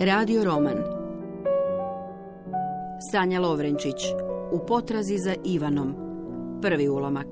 Radio 0.00 0.44
roman 0.44 0.76
Sanja 3.12 3.40
Lovrenčić 3.40 3.94
U 4.52 4.66
potrazi 4.66 5.18
za 5.18 5.34
Ivanom 5.44 5.94
Prvi 6.62 6.88
ulomak 6.88 7.26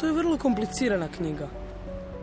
To 0.00 0.06
je 0.06 0.12
vrlo 0.12 0.38
komplicirana 0.38 1.08
knjiga. 1.16 1.48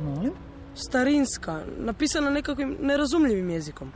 Molim? 0.01 0.31
Starinska, 0.75 1.61
napisana 1.77 2.29
nekakvim 2.29 2.77
nerazumljivim 2.81 3.49
jezikom. 3.49 3.91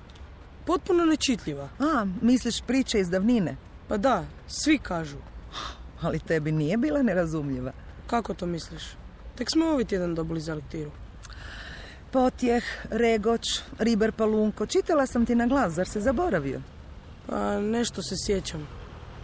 Potpuno 0.65 1.05
nečitljiva. 1.05 1.70
A, 1.79 2.06
misliš 2.21 2.61
priče 2.61 3.00
iz 3.00 3.09
davnine? 3.09 3.56
Pa 3.87 3.97
da, 3.97 4.25
svi 4.47 4.78
kažu. 4.78 5.32
Ali 6.04 6.20
tebi 6.20 6.52
nije 6.52 6.78
bila 6.78 7.02
nerazumljiva. 7.02 7.71
Kako 8.07 8.34
to 8.34 8.46
misliš? 8.46 8.84
Tek 9.36 9.52
smo 9.52 9.66
ovaj 9.66 9.86
tjedan 9.86 10.16
dobili 10.16 10.42
za 10.42 10.54
lektiru. 10.56 10.92
Potjeh, 12.12 12.64
Regoć, 12.89 13.62
Riber 13.79 14.12
Palunko. 14.12 14.66
Čitala 14.66 15.06
sam 15.06 15.26
ti 15.26 15.36
na 15.36 15.48
glas, 15.48 15.74
zar 15.74 15.88
se 15.88 16.02
zaboravio? 16.02 16.62
Pa 17.28 17.60
nešto 17.60 18.02
se 18.02 18.16
sjećam. 18.26 18.68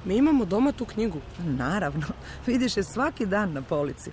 Mi 0.05 0.15
imamo 0.15 0.45
doma 0.45 0.71
tu 0.71 0.85
knjigu. 0.85 1.19
Naravno, 1.39 2.07
vidiš 2.47 2.77
je 2.77 2.83
svaki 2.83 3.25
dan 3.25 3.53
na 3.53 3.61
polici. 3.61 4.11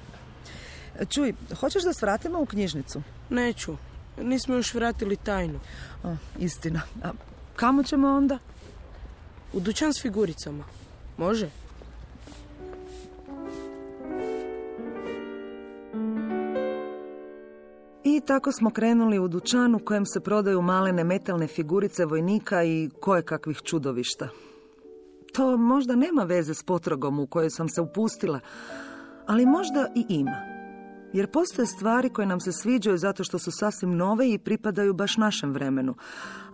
Čuj, 1.08 1.34
hoćeš 1.60 1.82
da 1.82 1.92
svratimo 1.92 2.40
u 2.40 2.46
knjižnicu? 2.46 3.02
Neću. 3.30 3.76
Nismo 4.22 4.54
još 4.54 4.74
vratili 4.74 5.16
tajnu. 5.16 5.60
O, 6.04 6.14
istina. 6.38 6.80
A 7.04 7.10
kamo 7.56 7.82
ćemo 7.82 8.08
onda? 8.08 8.38
U 9.52 9.60
dućan 9.60 9.94
s 9.94 10.02
figuricama. 10.02 10.64
Može? 11.16 11.50
Tako 18.20 18.52
smo 18.52 18.70
krenuli 18.70 19.18
u 19.18 19.28
dućan 19.28 19.74
u 19.74 19.78
kojem 19.78 20.06
se 20.06 20.20
prodaju 20.20 20.62
malene 20.62 21.04
metalne 21.04 21.46
figurice 21.46 22.04
vojnika 22.04 22.64
i 22.64 22.90
kakvih 23.24 23.60
čudovišta. 23.62 24.28
To 25.34 25.56
možda 25.56 25.96
nema 25.96 26.22
veze 26.22 26.54
s 26.54 26.62
potragom 26.62 27.20
u 27.20 27.26
kojoj 27.26 27.50
sam 27.50 27.68
se 27.68 27.80
upustila, 27.80 28.40
ali 29.26 29.46
možda 29.46 29.86
i 29.94 30.04
ima. 30.08 30.56
Jer 31.12 31.30
postoje 31.30 31.66
stvari 31.66 32.08
koje 32.08 32.26
nam 32.26 32.40
se 32.40 32.52
sviđaju 32.52 32.98
zato 32.98 33.24
što 33.24 33.38
su 33.38 33.50
sasvim 33.52 33.96
nove 33.96 34.30
i 34.30 34.38
pripadaju 34.38 34.94
baš 34.94 35.16
našem 35.16 35.52
vremenu. 35.52 35.94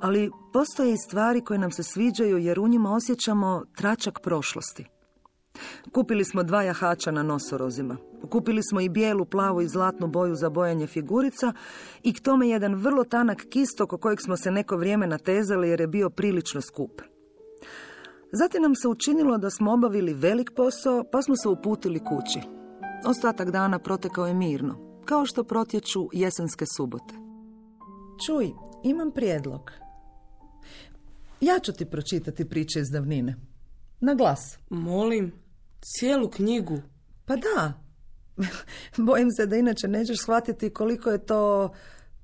Ali 0.00 0.30
postoje 0.52 0.92
i 0.92 0.98
stvari 1.08 1.40
koje 1.40 1.58
nam 1.58 1.70
se 1.70 1.82
sviđaju 1.82 2.38
jer 2.38 2.60
u 2.60 2.68
njima 2.68 2.92
osjećamo 2.94 3.62
tračak 3.76 4.18
prošlosti. 4.22 4.86
Kupili 5.92 6.24
smo 6.24 6.42
dva 6.42 6.62
jahača 6.62 7.10
na 7.10 7.22
nosorozima. 7.22 7.96
Kupili 8.30 8.62
smo 8.62 8.80
i 8.80 8.88
bijelu, 8.88 9.24
plavu 9.24 9.60
i 9.60 9.68
zlatnu 9.68 10.06
boju 10.06 10.34
za 10.34 10.50
bojanje 10.50 10.86
figurica 10.86 11.52
i 12.02 12.12
k 12.12 12.20
tome 12.20 12.48
jedan 12.48 12.74
vrlo 12.74 13.04
tanak 13.04 13.46
kist 13.50 13.80
oko 13.80 13.98
kojeg 13.98 14.20
smo 14.20 14.36
se 14.36 14.50
neko 14.50 14.76
vrijeme 14.76 15.06
natezali 15.06 15.68
jer 15.68 15.80
je 15.80 15.86
bio 15.86 16.10
prilično 16.10 16.60
skup. 16.60 17.02
Zatim 18.32 18.62
nam 18.62 18.74
se 18.74 18.88
učinilo 18.88 19.38
da 19.38 19.50
smo 19.50 19.72
obavili 19.72 20.14
velik 20.14 20.50
posao 20.56 21.04
pa 21.12 21.22
smo 21.22 21.36
se 21.36 21.48
uputili 21.48 21.98
kući. 21.98 22.40
Ostatak 23.06 23.50
dana 23.50 23.78
protekao 23.78 24.26
je 24.26 24.34
mirno, 24.34 25.00
kao 25.04 25.26
što 25.26 25.44
protječu 25.44 26.08
jesenske 26.12 26.64
subote. 26.76 27.14
Čuj, 28.26 28.50
imam 28.84 29.10
prijedlog. 29.10 29.70
Ja 31.40 31.58
ću 31.58 31.72
ti 31.72 31.84
pročitati 31.84 32.48
priče 32.48 32.80
iz 32.80 32.90
davnine. 32.90 33.36
Na 34.00 34.14
glas. 34.14 34.58
Molim, 34.70 35.32
cijelu 35.82 36.30
knjigu. 36.30 36.78
Pa 37.24 37.36
da. 37.36 37.72
Bojim 39.06 39.30
se 39.30 39.46
da 39.46 39.56
inače 39.56 39.88
nećeš 39.88 40.18
shvatiti 40.18 40.70
koliko 40.70 41.10
je 41.10 41.26
to 41.26 41.72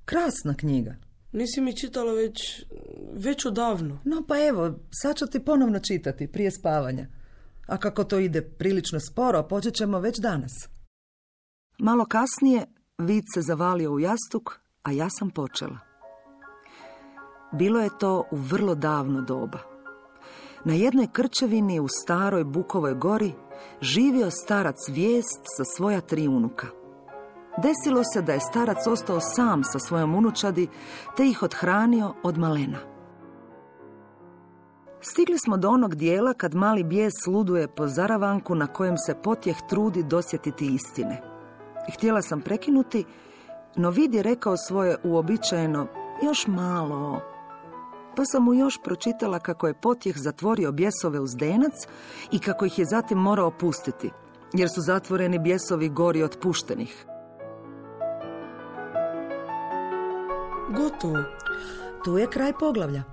krasna 0.05 0.53
knjiga. 0.57 0.95
Nisi 1.31 1.61
mi 1.61 1.77
čitala 1.77 2.13
već, 2.13 2.65
već 3.13 3.45
odavno. 3.45 3.99
No 4.03 4.23
pa 4.27 4.47
evo, 4.47 4.79
sad 4.91 5.17
ću 5.17 5.27
ti 5.27 5.39
ponovno 5.39 5.79
čitati 5.79 6.27
prije 6.27 6.51
spavanja. 6.51 7.07
A 7.67 7.77
kako 7.77 8.03
to 8.03 8.19
ide 8.19 8.41
prilično 8.41 8.99
sporo, 8.99 9.43
počet 9.43 9.73
ćemo 9.73 9.99
već 9.99 10.19
danas. 10.19 10.51
Malo 11.79 12.05
kasnije 12.05 12.65
vid 12.97 13.23
se 13.33 13.41
zavalio 13.41 13.91
u 13.91 13.99
jastuk, 13.99 14.59
a 14.83 14.91
ja 14.91 15.07
sam 15.19 15.29
počela. 15.29 15.79
Bilo 17.51 17.79
je 17.79 17.89
to 17.99 18.23
u 18.31 18.35
vrlo 18.35 18.75
davno 18.75 19.21
doba. 19.21 19.59
Na 20.65 20.73
jednoj 20.73 21.07
krčevini 21.11 21.79
u 21.79 21.87
staroj 21.87 22.43
Bukovoj 22.43 22.93
gori 22.93 23.33
živio 23.81 24.31
starac 24.31 24.89
vijest 24.89 25.41
sa 25.57 25.63
svoja 25.63 26.01
tri 26.01 26.27
unuka. 26.27 26.67
Desilo 27.57 28.03
se 28.13 28.21
da 28.21 28.33
je 28.33 28.39
starac 28.39 28.87
ostao 28.87 29.19
sam 29.19 29.63
sa 29.63 29.79
svojom 29.79 30.15
unučadi, 30.15 30.67
te 31.17 31.27
ih 31.27 31.43
odhranio 31.43 32.13
od 32.23 32.37
malena. 32.37 32.77
Stigli 35.01 35.37
smo 35.37 35.57
do 35.57 35.69
onog 35.69 35.95
dijela 35.95 36.33
kad 36.33 36.55
mali 36.55 36.83
bijes 36.83 37.13
luduje 37.27 37.67
po 37.67 37.87
zaravanku 37.87 38.55
na 38.55 38.67
kojem 38.67 38.97
se 38.97 39.15
potjeh 39.23 39.57
trudi 39.69 40.03
dosjetiti 40.03 40.73
istine. 40.75 41.21
Htjela 41.93 42.21
sam 42.21 42.41
prekinuti, 42.41 43.05
no 43.75 43.89
vid 43.89 44.13
je 44.13 44.23
rekao 44.23 44.57
svoje 44.57 44.97
uobičajeno, 45.03 45.87
još 46.23 46.47
malo, 46.47 47.21
pa 48.19 48.25
sam 48.25 48.43
mu 48.43 48.53
još 48.53 48.79
pročitala 48.83 49.39
kako 49.39 49.67
je 49.67 49.81
potjeh 49.81 50.17
zatvorio 50.17 50.71
bjesove 50.71 51.19
uz 51.19 51.35
denac 51.35 51.73
i 52.31 52.39
kako 52.39 52.65
ih 52.65 52.79
je 52.79 52.85
zatim 52.85 53.17
morao 53.17 53.51
pustiti, 53.51 54.09
jer 54.53 54.69
su 54.75 54.81
zatvoreni 54.81 55.39
bjesovi 55.39 55.89
gori 55.89 56.23
od 56.23 56.37
puštenih. 56.41 57.05
Gotovo. 60.77 61.23
Tu 62.05 62.17
je 62.17 62.27
kraj 62.27 62.53
poglavlja. 62.59 63.03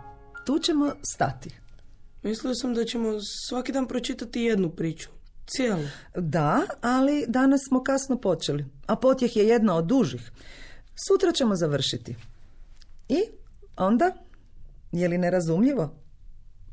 Tu 0.46 0.58
ćemo 0.58 0.92
stati. 1.14 1.50
Mislio 2.22 2.54
sam 2.54 2.74
da 2.74 2.84
ćemo 2.84 3.12
svaki 3.48 3.72
dan 3.72 3.86
pročitati 3.86 4.40
jednu 4.40 4.70
priču. 4.70 5.08
Cijelu. 5.46 5.84
Da, 6.16 6.62
ali 6.80 7.24
danas 7.28 7.60
smo 7.68 7.82
kasno 7.82 8.20
počeli, 8.20 8.64
a 8.86 8.96
potjeh 8.96 9.36
je 9.36 9.48
jedna 9.48 9.76
od 9.76 9.84
dužih. 9.84 10.30
Sutra 11.08 11.32
ćemo 11.32 11.56
završiti. 11.56 12.16
I 13.08 13.22
onda 13.76 14.25
je 14.92 15.08
li 15.08 15.18
nerazumljivo? 15.18 15.94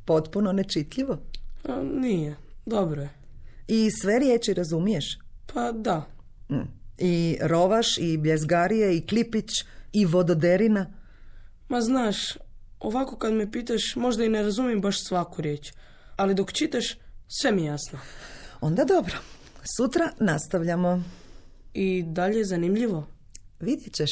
Potpuno 0.06 0.52
nečitljivo? 0.52 1.18
A, 1.64 1.84
nije. 1.84 2.36
Dobro 2.66 3.02
je. 3.02 3.10
I 3.68 3.92
sve 3.92 4.20
riječi 4.20 4.54
razumiješ? 4.54 5.20
Pa 5.54 5.72
da. 5.72 6.06
Mm. 6.50 6.68
I 6.98 7.38
rovaš, 7.42 7.98
i 7.98 8.18
bljezgarije, 8.18 8.98
i 8.98 9.08
klipić, 9.08 9.50
i 9.94 10.06
vododerina? 10.06 10.94
Ma 11.70 11.82
znaš, 11.82 12.18
ovako 12.80 13.18
kad 13.18 13.34
me 13.34 13.52
pitaš, 13.52 13.96
možda 13.96 14.24
i 14.24 14.30
ne 14.30 14.42
razumijem 14.42 14.82
baš 14.82 15.08
svaku 15.08 15.42
riječ. 15.42 15.72
Ali 16.16 16.36
dok 16.36 16.54
čitaš, 16.54 16.98
sve 17.28 17.52
mi 17.52 17.62
je 17.62 17.66
jasno. 17.66 18.00
Onda 18.62 18.86
dobro. 18.86 19.16
Sutra 19.78 20.12
nastavljamo. 20.20 21.04
I 21.74 22.04
dalje 22.08 22.38
je 22.38 22.46
zanimljivo? 22.46 23.08
Vidjet 23.60 23.94
ćeš. 23.94 24.12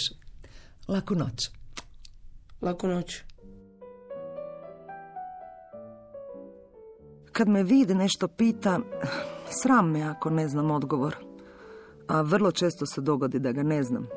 Laku 0.88 1.16
noć. 1.16 1.50
Laku 2.62 2.88
noć. 2.88 3.22
Kad 7.42 7.50
me 7.50 7.64
vidi 7.64 7.96
nešto 7.96 8.28
pita, 8.28 8.80
sram 9.62 9.92
me 9.92 10.02
ako 10.02 10.30
ne 10.30 10.48
znam 10.48 10.72
odgovor. 10.72 11.16
A 12.08 12.22
vrlo 12.22 12.52
često 12.52 12.86
se 12.86 13.02
dogodi 13.02 13.40
da 13.40 13.52
ga 13.52 13.64
ne 13.64 13.84
znam. 13.84 14.08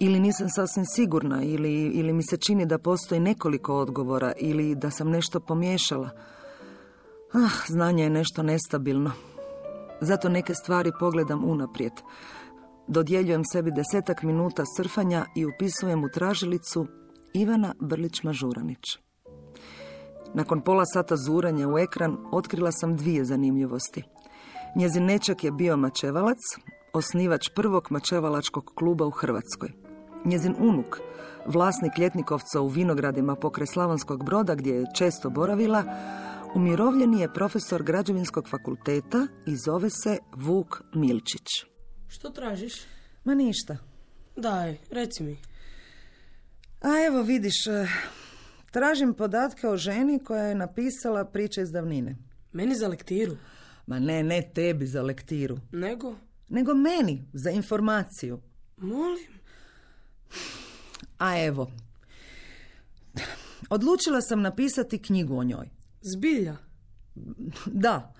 Ili 0.00 0.20
nisam 0.20 0.48
sasvim 0.48 0.84
sigurna, 0.86 1.42
ili, 1.42 1.72
ili 1.74 2.12
mi 2.12 2.22
se 2.22 2.36
čini 2.36 2.66
da 2.66 2.78
postoji 2.78 3.20
nekoliko 3.20 3.74
odgovora, 3.74 4.32
ili 4.38 4.74
da 4.74 4.90
sam 4.90 5.10
nešto 5.10 5.40
pomiješala. 5.40 6.10
Ah, 7.32 7.66
znanje 7.68 8.02
je 8.02 8.10
nešto 8.10 8.42
nestabilno. 8.42 9.10
Zato 10.00 10.28
neke 10.28 10.54
stvari 10.54 10.92
pogledam 11.00 11.44
unaprijed. 11.44 11.92
Dodjeljujem 12.88 13.42
sebi 13.52 13.70
desetak 13.70 14.22
minuta 14.22 14.64
surfanja 14.76 15.24
i 15.36 15.46
upisujem 15.46 16.04
u 16.04 16.08
tražilicu 16.08 16.86
Ivana 17.34 17.74
Brlić-Mažuranić. 17.80 19.11
Nakon 20.34 20.60
pola 20.60 20.84
sata 20.84 21.16
zuranja 21.16 21.68
u 21.68 21.78
ekran 21.78 22.16
otkrila 22.32 22.72
sam 22.72 22.96
dvije 22.96 23.24
zanimljivosti. 23.24 24.02
Njezin 24.76 25.04
nečak 25.04 25.44
je 25.44 25.52
bio 25.52 25.76
mačevalac, 25.76 26.38
osnivač 26.92 27.48
prvog 27.54 27.86
mačevalačkog 27.90 28.72
kluba 28.74 29.06
u 29.06 29.10
Hrvatskoj. 29.10 29.72
Njezin 30.24 30.54
unuk, 30.58 31.00
vlasnik 31.46 31.98
ljetnikovca 31.98 32.60
u 32.60 32.68
vinogradima 32.68 33.36
pokraj 33.36 33.66
Slavonskog 33.66 34.24
broda 34.24 34.54
gdje 34.54 34.74
je 34.74 34.86
često 34.96 35.30
boravila, 35.30 35.84
umirovljeni 36.54 37.20
je 37.20 37.32
profesor 37.32 37.82
građevinskog 37.82 38.48
fakulteta 38.48 39.26
i 39.46 39.56
zove 39.56 39.90
se 39.90 40.18
Vuk 40.36 40.82
Milčić. 40.94 41.46
Što 42.08 42.30
tražiš? 42.30 42.74
Ma 43.24 43.34
ništa. 43.34 43.76
Daj, 44.36 44.78
reci 44.90 45.22
mi. 45.22 45.36
A 46.80 47.06
evo 47.06 47.22
vidiš, 47.22 47.66
eh, 47.66 47.88
tražim 48.72 49.14
podatke 49.14 49.68
o 49.68 49.76
ženi 49.76 50.18
koja 50.24 50.42
je 50.42 50.54
napisala 50.54 51.24
priče 51.24 51.62
iz 51.62 51.70
davnine. 51.70 52.16
Meni 52.52 52.74
za 52.74 52.88
lektiru? 52.88 53.36
Ma 53.86 53.98
ne, 53.98 54.22
ne 54.22 54.42
tebi 54.54 54.86
za 54.86 55.02
lektiru, 55.02 55.58
Nego? 55.72 56.16
nego 56.48 56.74
meni 56.74 57.24
za 57.32 57.50
informaciju. 57.50 58.40
Molim. 58.76 59.32
A 61.18 61.38
evo, 61.44 61.70
odlučila 63.70 64.20
sam 64.20 64.40
napisati 64.42 65.02
knjigu 65.02 65.36
o 65.36 65.44
njoj. 65.44 65.68
Zbilja. 66.02 66.56
Da, 67.66 68.14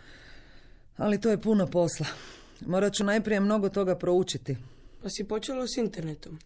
ali 0.96 1.20
to 1.20 1.30
je 1.30 1.40
puno 1.40 1.66
posla. 1.66 2.06
Morat 2.66 2.92
ću 2.94 3.04
najprije 3.04 3.40
mnogo 3.40 3.68
toga 3.68 3.98
proučiti. 3.98 4.56
Pa 5.02 5.08
si 5.08 5.24
počela 5.24 5.66
s 5.66 5.76
internetom. 5.76 6.38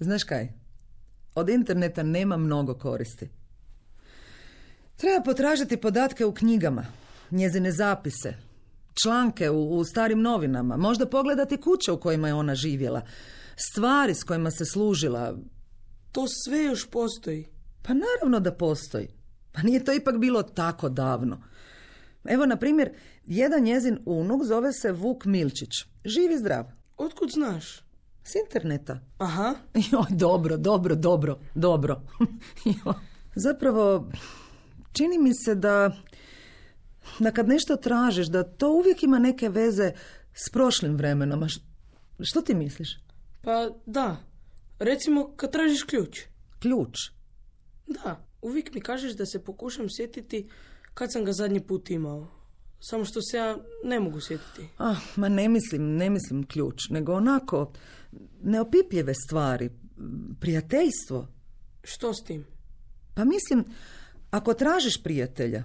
Znaš 0.00 0.24
kaj? 0.24 0.52
Od 1.34 1.48
interneta 1.48 2.02
nema 2.02 2.36
mnogo 2.36 2.74
koristi. 2.74 3.28
Treba 4.96 5.22
potražiti 5.22 5.76
podatke 5.76 6.24
u 6.24 6.34
knjigama, 6.34 6.86
njezine 7.30 7.72
zapise, 7.72 8.34
članke 9.02 9.50
u, 9.50 9.76
u 9.76 9.84
starim 9.84 10.20
novinama, 10.20 10.76
možda 10.76 11.06
pogledati 11.06 11.56
kuće 11.56 11.92
u 11.92 12.00
kojima 12.00 12.28
je 12.28 12.34
ona 12.34 12.54
živjela, 12.54 13.02
stvari 13.56 14.14
s 14.14 14.24
kojima 14.24 14.50
se 14.50 14.64
služila. 14.64 15.34
To 16.12 16.24
sve 16.44 16.64
još 16.64 16.90
postoji. 16.90 17.48
Pa 17.82 17.92
naravno 17.94 18.40
da 18.40 18.52
postoji. 18.52 19.08
Pa 19.52 19.62
nije 19.62 19.84
to 19.84 19.92
ipak 19.92 20.18
bilo 20.18 20.42
tako 20.42 20.88
davno. 20.88 21.42
Evo, 22.24 22.46
na 22.46 22.56
primjer, 22.56 22.90
jedan 23.26 23.62
njezin 23.62 23.98
unuk 24.06 24.44
zove 24.44 24.72
se 24.72 24.92
Vuk 24.92 25.24
Milčić. 25.24 25.70
Živi 26.04 26.38
zdrav. 26.38 26.64
Otkud 26.96 27.30
znaš? 27.30 27.82
S 28.24 28.34
interneta. 28.44 29.00
Aha. 29.18 29.54
Joj, 29.92 30.06
dobro, 30.10 30.56
dobro, 30.56 30.94
dobro, 30.94 31.38
dobro. 31.54 32.02
Zapravo, 33.34 34.10
čini 34.92 35.18
mi 35.18 35.34
se 35.34 35.54
da, 35.54 35.96
da 37.18 37.30
kad 37.30 37.48
nešto 37.48 37.76
tražiš, 37.76 38.26
da 38.26 38.42
to 38.44 38.70
uvijek 38.70 39.02
ima 39.02 39.18
neke 39.18 39.48
veze 39.48 39.92
s 40.34 40.50
prošlim 40.50 40.96
vremenom. 40.96 41.42
A 41.42 41.48
š- 41.48 41.60
što 42.20 42.40
ti 42.40 42.54
misliš? 42.54 42.88
Pa 43.42 43.70
da. 43.86 44.16
Recimo 44.78 45.32
kad 45.36 45.52
tražiš 45.52 45.82
ključ. 45.82 46.20
Ključ. 46.58 46.98
Da. 47.86 48.26
Uvijek 48.42 48.74
mi 48.74 48.80
kažeš 48.80 49.12
da 49.12 49.26
se 49.26 49.44
pokušam 49.44 49.86
sjetiti 49.88 50.48
kad 50.94 51.12
sam 51.12 51.24
ga 51.24 51.32
zadnji 51.32 51.60
put 51.60 51.90
imao. 51.90 52.26
Samo 52.80 53.04
što 53.04 53.20
se 53.22 53.36
ja 53.36 53.56
ne 53.84 54.00
mogu 54.00 54.20
sjetiti. 54.20 54.68
Ah, 54.78 54.96
ma 55.16 55.28
ne 55.28 55.48
mislim, 55.48 55.96
ne 55.96 56.10
mislim 56.10 56.46
ključ, 56.46 56.88
nego 56.90 57.14
onako 57.14 57.72
neopipljive 58.42 59.14
stvari, 59.16 59.70
prijateljstvo. 60.40 61.28
Što 61.84 62.14
s 62.14 62.24
tim? 62.24 62.44
Pa 63.14 63.24
mislim, 63.24 63.64
ako 64.32 64.54
tražiš 64.54 65.02
prijatelja, 65.02 65.64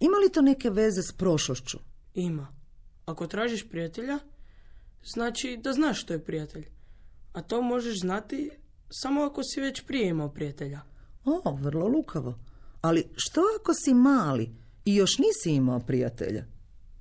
ima 0.00 0.16
li 0.16 0.32
to 0.32 0.42
neke 0.42 0.70
veze 0.70 1.02
s 1.02 1.12
prošlošću? 1.12 1.78
Ima. 2.14 2.54
Ako 3.06 3.26
tražiš 3.26 3.68
prijatelja, 3.68 4.18
znači 5.04 5.58
da 5.62 5.72
znaš 5.72 6.00
što 6.00 6.12
je 6.12 6.24
prijatelj. 6.24 6.66
A 7.32 7.42
to 7.42 7.62
možeš 7.62 8.00
znati 8.00 8.50
samo 8.90 9.22
ako 9.22 9.42
si 9.44 9.60
već 9.60 9.82
prije 9.86 10.08
imao 10.08 10.28
prijatelja. 10.28 10.80
O, 11.24 11.56
vrlo 11.60 11.88
lukavo. 11.88 12.38
Ali 12.80 13.04
što 13.16 13.40
ako 13.60 13.74
si 13.74 13.94
mali 13.94 14.50
i 14.84 14.94
još 14.96 15.18
nisi 15.18 15.56
imao 15.56 15.80
prijatelja? 15.80 16.44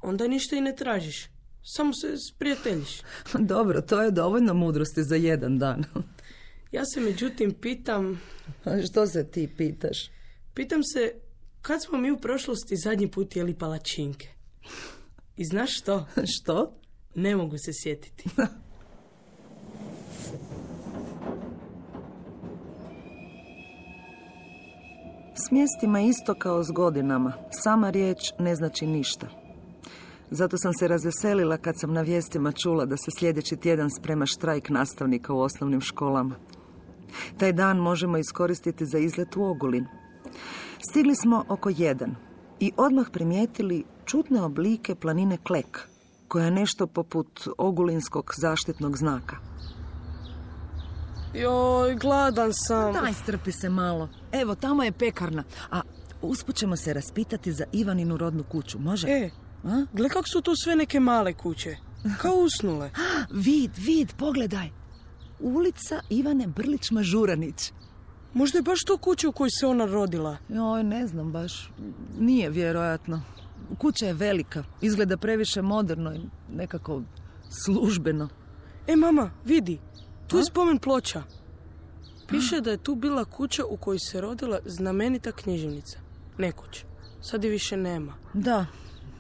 Onda 0.02 0.28
ništa 0.28 0.56
i 0.56 0.62
ne 0.62 0.76
tražiš. 0.76 1.30
Samo 1.64 1.94
se 1.94 2.18
sprijateljiš. 2.34 3.02
Dobro, 3.54 3.82
to 3.82 4.02
je 4.02 4.12
dovoljno 4.12 4.54
mudrosti 4.54 5.04
za 5.04 5.16
jedan 5.16 5.60
dan. 5.60 5.84
Ja 6.72 6.86
se 6.86 7.00
međutim 7.00 7.54
pitam, 7.54 8.22
što 8.90 9.08
se 9.08 9.28
ti 9.32 9.50
pitaš? 9.58 10.17
Pitam 10.58 10.84
se 10.84 11.12
kad 11.62 11.84
smo 11.84 11.98
mi 11.98 12.12
u 12.12 12.18
prošlosti 12.18 12.76
zadnji 12.76 13.12
put 13.12 13.36
jeli 13.36 13.54
palačinke. 13.54 14.28
I 15.38 15.46
znaš 15.46 15.78
što? 15.78 16.06
Što? 16.36 16.74
Ne 17.16 17.36
mogu 17.36 17.58
se 17.58 17.72
sjetiti. 17.84 18.30
S 25.46 25.52
mjestima 25.52 26.02
isto 26.02 26.36
kao 26.40 26.64
s 26.64 26.72
godinama. 26.72 27.34
Sama 27.52 27.90
riječ 27.90 28.18
ne 28.40 28.56
znači 28.56 28.88
ništa. 28.88 29.28
Zato 30.32 30.58
sam 30.58 30.74
se 30.74 30.88
razveselila 30.88 31.58
kad 31.58 31.80
sam 31.80 31.94
na 31.94 32.02
vijestima 32.02 32.52
čula 32.52 32.86
da 32.86 32.98
se 32.98 33.12
sljedeći 33.20 33.58
tjedan 33.58 33.90
sprema 34.00 34.26
štrajk 34.26 34.70
nastavnika 34.70 35.34
u 35.34 35.40
osnovnim 35.40 35.82
školama. 35.82 36.36
Taj 37.38 37.54
dan 37.54 37.78
možemo 37.78 38.18
iskoristiti 38.18 38.86
za 38.86 38.98
izlet 38.98 39.36
u 39.36 39.44
Ogulin. 39.44 39.86
Stigli 40.90 41.16
smo 41.16 41.46
oko 41.50 41.70
jedan 41.70 42.16
i 42.60 42.72
odmah 42.78 43.08
primijetili 43.12 43.84
čudne 44.06 44.42
oblike 44.42 44.96
planine 44.96 45.38
Klek, 45.38 45.88
koja 46.28 46.46
je 46.46 46.52
nešto 46.52 46.88
poput 46.88 47.48
ogulinskog 47.58 48.34
zaštitnog 48.38 48.98
znaka. 48.98 49.36
Joj, 51.34 51.96
gladan 51.96 52.54
sam. 52.54 52.94
Daj, 52.94 53.14
strpi 53.14 53.52
se 53.52 53.70
malo. 53.70 54.10
Evo, 54.32 54.56
tamo 54.56 54.84
je 54.84 54.92
pekarna. 54.92 55.44
A 55.72 55.82
usput 56.22 56.56
ćemo 56.56 56.76
se 56.76 56.94
raspitati 56.94 57.54
za 57.54 57.66
Ivaninu 57.72 58.18
rodnu 58.18 58.44
kuću, 58.44 58.80
može? 58.80 59.08
E, 59.08 59.30
A? 59.64 59.86
gle 59.94 60.10
kak 60.10 60.26
su 60.28 60.42
tu 60.42 60.56
sve 60.56 60.76
neke 60.76 61.00
male 61.00 61.34
kuće. 61.34 61.78
Kao 62.18 62.34
usnule. 62.34 62.92
Vid, 63.46 63.72
vid, 63.78 64.14
pogledaj. 64.18 64.70
Ulica 65.40 66.02
Ivane 66.10 66.48
Brlić-Mažuranić. 66.48 67.72
Možda 68.34 68.58
je 68.58 68.62
baš 68.62 68.84
to 68.84 68.98
kuća 68.98 69.30
u 69.30 69.32
kojoj 69.32 69.50
se 69.50 69.68
ona 69.68 69.86
rodila. 69.86 70.38
Joj, 70.50 70.84
ne 70.84 71.08
znam 71.08 71.32
baš. 71.32 71.72
Nije 72.20 72.50
vjerojatno. 72.50 73.22
Kuća 73.78 74.06
je 74.06 74.14
velika. 74.14 74.64
Izgleda 74.82 75.18
previše 75.18 75.62
moderno 75.62 76.16
i 76.16 76.22
nekako 76.54 77.02
službeno. 77.66 78.30
E, 78.88 78.96
mama, 78.96 79.32
vidi. 79.46 79.80
Tu 80.28 80.38
je 80.38 80.46
spomen 80.46 80.78
ploča. 80.80 81.24
Piše 82.28 82.62
da 82.62 82.72
je 82.72 82.78
tu 82.78 82.96
bila 82.96 83.26
kuća 83.26 83.66
u 83.66 83.78
kojoj 83.78 84.00
se 84.00 84.22
rodila 84.22 84.60
znamenita 84.66 85.32
književnica. 85.32 86.00
Nekoć. 86.38 86.84
Sad 87.22 87.44
je 87.44 87.50
više 87.50 87.78
nema. 87.78 88.14
Da, 88.34 88.66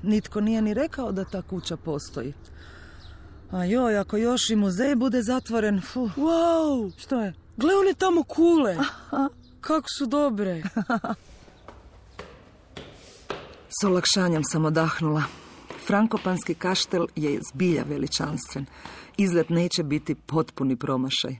nitko 0.03 0.41
nije 0.41 0.61
ni 0.61 0.73
rekao 0.73 1.11
da 1.11 1.25
ta 1.25 1.41
kuća 1.41 1.77
postoji. 1.77 2.33
A 3.51 3.65
joj, 3.65 3.97
ako 3.97 4.17
još 4.17 4.49
i 4.49 4.55
muzej 4.55 4.95
bude 4.95 5.21
zatvoren, 5.21 5.81
fu, 5.81 6.09
Wow! 6.17 6.91
što 6.97 7.21
je? 7.21 7.33
Gle 7.57 7.75
one 7.75 7.93
tamo 7.93 8.23
kule! 8.23 8.77
Kako 9.61 9.87
su 9.97 10.05
dobre! 10.05 10.63
S 13.81 13.83
olakšanjem 13.83 14.43
sam 14.43 14.65
odahnula. 14.65 15.23
Frankopanski 15.87 16.53
kaštel 16.53 17.07
je 17.15 17.39
zbilja 17.53 17.83
veličanstven. 17.89 18.65
Izlet 19.17 19.49
neće 19.49 19.83
biti 19.83 20.15
potpuni 20.15 20.75
promašaj. 20.75 21.35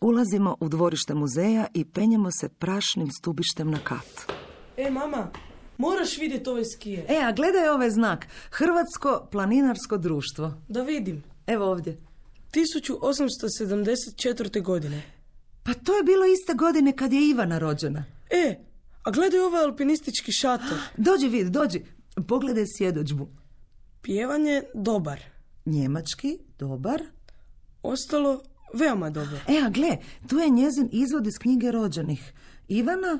Ulazimo 0.00 0.56
u 0.60 0.68
dvorište 0.68 1.14
muzeja 1.14 1.66
i 1.74 1.84
penjemo 1.84 2.30
se 2.40 2.48
prašnim 2.48 3.10
stubištem 3.10 3.70
na 3.70 3.78
kat. 3.84 4.32
E, 4.76 4.90
mama, 4.90 5.30
moraš 5.78 6.18
vidjeti 6.18 6.50
ove 6.50 6.64
skije. 6.64 7.06
E, 7.08 7.22
a 7.24 7.32
gledaj 7.32 7.68
ovaj 7.68 7.90
znak. 7.90 8.26
Hrvatsko 8.50 9.28
planinarsko 9.30 9.96
društvo. 9.96 10.52
Da 10.68 10.82
vidim. 10.82 11.22
Evo 11.46 11.64
ovdje. 11.64 12.00
1874. 12.52 14.62
godine. 14.62 15.17
Pa 15.68 15.74
to 15.74 15.96
je 15.96 16.02
bilo 16.02 16.24
iste 16.24 16.54
godine 16.54 16.92
kad 16.96 17.12
je 17.12 17.28
Ivana 17.30 17.58
rođena. 17.58 18.04
E, 18.30 18.58
a 19.02 19.10
gledaj 19.10 19.40
ovaj 19.40 19.64
alpinistički 19.64 20.32
šator. 20.32 20.78
Dođi 20.96 21.28
vid, 21.28 21.46
dođi. 21.46 21.84
Pogledaj 22.28 22.64
svjedočbu. 22.66 23.28
Pjevanje 24.02 24.62
dobar. 24.74 25.20
Njemački, 25.66 26.38
dobar. 26.58 27.02
Ostalo 27.82 28.42
veoma 28.74 29.10
dobro. 29.10 29.36
E, 29.48 29.60
a 29.66 29.68
gle, 29.68 29.96
tu 30.28 30.38
je 30.38 30.50
njezin 30.50 30.88
izvod 30.92 31.26
iz 31.26 31.38
knjige 31.38 31.70
rođenih. 31.70 32.32
Ivana, 32.68 33.18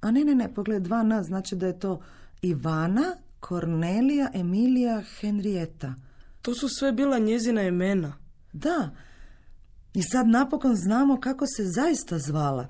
a 0.00 0.10
ne, 0.10 0.24
ne, 0.24 0.34
ne, 0.34 0.54
pogled 0.54 0.82
dva 0.82 1.02
na, 1.02 1.22
znači 1.22 1.56
da 1.56 1.66
je 1.66 1.78
to 1.78 2.00
Ivana, 2.42 3.16
Kornelija, 3.40 4.30
Emilija, 4.34 5.02
Henrieta. 5.20 5.94
To 6.42 6.54
su 6.54 6.68
sve 6.68 6.92
bila 6.92 7.18
njezina 7.18 7.62
imena. 7.62 8.16
Da, 8.52 8.90
i 9.96 10.02
sad 10.02 10.28
napokon 10.28 10.74
znamo 10.74 11.20
kako 11.20 11.46
se 11.46 11.64
zaista 11.64 12.18
zvala. 12.18 12.68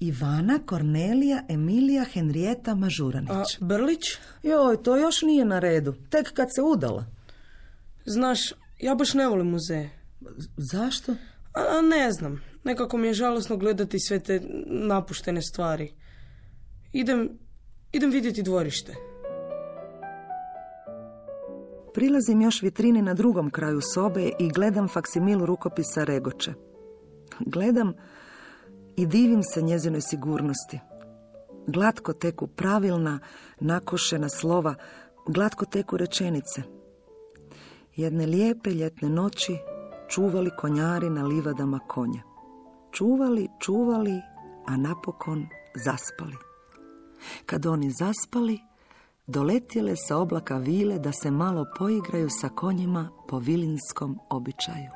Ivana, 0.00 0.58
Kornelija, 0.66 1.42
Emilija, 1.48 2.04
Henrieta, 2.04 2.74
Mažuranić. 2.74 3.30
A 3.30 3.64
Brlić? 3.64 4.02
Joj, 4.42 4.82
to 4.82 4.96
još 4.96 5.22
nije 5.22 5.44
na 5.44 5.58
redu. 5.58 5.94
Tek 6.10 6.32
kad 6.32 6.48
se 6.54 6.62
udala. 6.62 7.06
Znaš, 8.06 8.52
ja 8.80 8.94
baš 8.94 9.14
ne 9.14 9.26
volim 9.26 9.46
muzeje. 9.46 9.90
Zašto? 10.56 11.12
A, 11.54 11.78
a 11.78 11.80
ne 11.80 12.12
znam, 12.12 12.42
nekako 12.64 12.98
mi 12.98 13.06
je 13.06 13.14
žalosno 13.14 13.56
gledati 13.56 14.00
sve 14.00 14.18
te 14.20 14.40
napuštene 14.66 15.42
stvari. 15.42 15.92
Idem, 16.92 17.38
idem 17.92 18.10
vidjeti 18.10 18.42
dvorište. 18.42 18.94
Prilazim 21.94 22.40
još 22.40 22.62
vitrini 22.62 23.02
na 23.02 23.14
drugom 23.14 23.50
kraju 23.50 23.80
sobe 23.80 24.30
i 24.38 24.48
gledam 24.48 24.88
faksimil 24.88 25.44
rukopisa 25.44 26.04
Regoče. 26.04 26.52
Gledam 27.40 27.92
i 28.96 29.06
divim 29.06 29.42
se 29.42 29.62
njezinoj 29.62 30.00
sigurnosti. 30.00 30.80
Glatko 31.66 32.12
teku 32.12 32.46
pravilna, 32.46 33.18
nakošena 33.60 34.28
slova, 34.28 34.74
glatko 35.26 35.64
teku 35.64 35.96
rečenice. 35.96 36.62
Jedne 37.96 38.26
lijepe 38.26 38.70
ljetne 38.70 39.08
noći 39.08 39.56
čuvali 40.08 40.50
konjari 40.58 41.10
na 41.10 41.22
livadama 41.22 41.78
konja. 41.78 42.22
Čuvali, 42.92 43.48
čuvali, 43.60 44.20
a 44.66 44.76
napokon 44.76 45.46
zaspali. 45.84 46.36
Kad 47.46 47.66
oni 47.66 47.90
zaspali, 47.90 48.58
doletjele 49.26 49.96
sa 49.96 50.16
oblaka 50.16 50.56
vile 50.56 50.98
da 50.98 51.12
se 51.12 51.30
malo 51.30 51.66
poigraju 51.78 52.28
sa 52.30 52.48
konjima 52.48 53.10
po 53.28 53.38
vilinskom 53.38 54.18
običaju. 54.30 54.90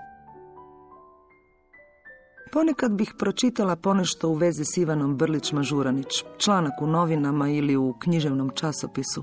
Ponekad 2.53 2.93
bih 2.93 3.15
pročitala 3.19 3.77
ponešto 3.77 4.29
u 4.29 4.35
vezi 4.35 4.65
s 4.65 4.77
Ivanom 4.77 5.19
Brlić-Mažuranić, 5.19 6.25
članak 6.39 6.83
u 6.83 6.87
novinama 6.87 7.49
ili 7.49 7.77
u 7.77 7.95
književnom 7.99 8.51
časopisu. 8.55 9.23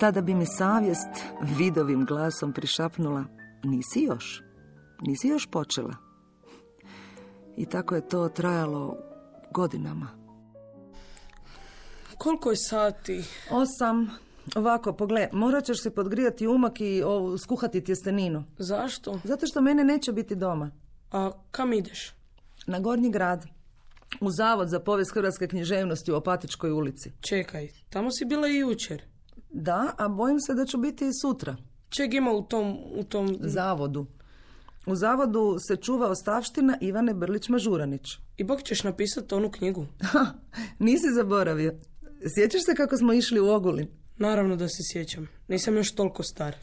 Tada 0.00 0.20
bi 0.20 0.34
mi 0.34 0.46
savjest 0.46 1.08
vidovim 1.58 2.04
glasom 2.04 2.52
prišapnula, 2.52 3.24
nisi 3.64 4.00
još, 4.00 4.42
nisi 5.00 5.28
još 5.28 5.46
počela. 5.46 5.94
I 7.56 7.66
tako 7.66 7.94
je 7.94 8.08
to 8.08 8.28
trajalo 8.28 8.96
godinama. 9.50 10.17
Koliko 12.18 12.50
je 12.50 12.56
sati? 12.56 13.24
Osam. 13.50 14.10
Ovako, 14.56 14.92
pogled, 14.92 15.28
morat 15.32 15.64
ćeš 15.64 15.82
se 15.82 15.94
podgrijati 15.94 16.46
umak 16.46 16.80
i 16.80 17.02
ovu, 17.02 17.38
skuhati 17.38 17.84
tjesteninu. 17.84 18.44
Zašto? 18.58 19.20
Zato 19.24 19.46
što 19.46 19.60
mene 19.60 19.84
neće 19.84 20.12
biti 20.12 20.34
doma. 20.34 20.70
A 21.12 21.30
kam 21.50 21.72
ideš? 21.72 22.14
Na 22.66 22.80
Gornji 22.80 23.10
grad. 23.10 23.46
U 24.20 24.30
Zavod 24.30 24.68
za 24.68 24.80
povijest 24.80 25.14
hrvatske 25.14 25.48
književnosti 25.48 26.12
u 26.12 26.16
Opatičkoj 26.16 26.70
ulici. 26.70 27.12
Čekaj, 27.20 27.68
tamo 27.90 28.10
si 28.10 28.24
bila 28.24 28.48
i 28.48 28.56
jučer. 28.56 29.02
Da, 29.50 29.94
a 29.98 30.08
bojim 30.08 30.40
se 30.40 30.54
da 30.54 30.66
ću 30.66 30.78
biti 30.78 31.06
i 31.06 31.12
sutra. 31.22 31.56
Čeg 31.88 32.14
ima 32.14 32.32
u 32.32 32.42
tom, 32.42 32.78
u 32.94 33.04
tom... 33.04 33.36
Zavodu. 33.40 34.06
U 34.86 34.94
zavodu 34.94 35.56
se 35.68 35.76
čuva 35.76 36.08
ostavština 36.08 36.78
Ivane 36.80 37.14
Brlić-Mažuranić. 37.14 38.18
I 38.36 38.44
bok 38.44 38.62
ćeš 38.62 38.84
napisati 38.84 39.34
onu 39.34 39.50
knjigu. 39.50 39.86
Nisi 40.78 41.06
zaboravio. 41.14 41.74
Sjećaš 42.34 42.64
se 42.64 42.74
kako 42.74 42.96
smo 42.96 43.12
išli 43.12 43.40
u 43.40 43.48
Ogulin? 43.48 43.88
Naravno 44.16 44.56
da 44.56 44.68
se 44.68 44.82
sjećam. 44.92 45.28
Nisam 45.48 45.76
još 45.76 45.94
toliko 45.94 46.22
star. 46.22 46.54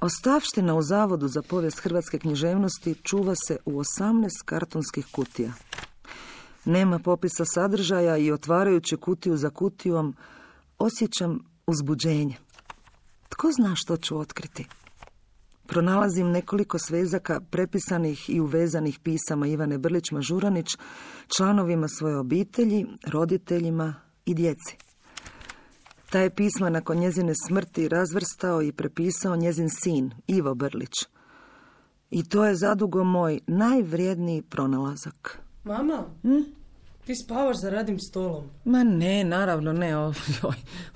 Ostavština 0.00 0.74
u 0.74 0.82
Zavodu 0.82 1.28
za 1.28 1.42
povijest 1.42 1.78
hrvatske 1.80 2.18
književnosti 2.18 2.94
čuva 3.02 3.34
se 3.46 3.56
u 3.64 3.70
18 3.70 4.28
kartonskih 4.44 5.06
kutija. 5.12 5.52
Nema 6.64 6.98
popisa 6.98 7.44
sadržaja 7.44 8.16
i 8.16 8.32
otvarajući 8.32 8.96
kutiju 8.96 9.36
za 9.36 9.50
kutijom 9.50 10.16
osjećam 10.78 11.44
uzbuđenje. 11.66 12.36
Tko 13.28 13.52
zna 13.52 13.74
što 13.76 13.96
ću 13.96 14.18
otkriti? 14.18 14.66
Pronalazim 15.66 16.30
nekoliko 16.30 16.78
svezaka 16.78 17.40
prepisanih 17.50 18.30
i 18.30 18.40
uvezanih 18.40 18.98
pisama 18.98 19.46
Ivane 19.46 19.78
Brlić-Mažuranić 19.78 20.78
članovima 21.36 21.88
svoje 21.88 22.16
obitelji, 22.16 22.86
roditeljima 23.06 23.94
i 24.26 24.34
djeci. 24.34 24.76
Ta 26.10 26.18
je 26.18 26.34
pisma 26.34 26.70
nakon 26.70 26.98
njezine 26.98 27.32
smrti 27.48 27.88
razvrstao 27.88 28.62
i 28.62 28.72
prepisao 28.72 29.36
njezin 29.36 29.68
sin, 29.70 30.10
Ivo 30.26 30.54
Brlić. 30.54 30.92
I 32.10 32.28
to 32.28 32.44
je 32.44 32.56
zadugo 32.56 33.04
moj 33.04 33.40
najvrijedniji 33.46 34.42
pronalazak. 34.42 35.38
Mama, 35.64 36.04
hm? 36.22 36.42
ti 37.04 37.14
spavaš 37.14 37.56
za 37.60 37.70
radim 37.70 37.98
stolom. 37.98 38.50
Ma 38.64 38.84
ne, 38.84 39.24
naravno 39.24 39.72
ne. 39.72 39.96
Oj, 39.98 40.12